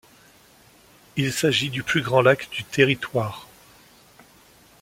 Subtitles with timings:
[1.15, 3.47] Il s'agit du plus grand lac du territoire.